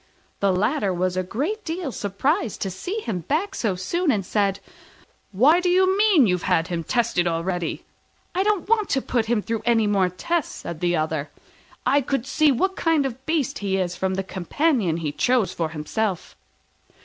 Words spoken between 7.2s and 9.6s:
him already?" "I don't want to put him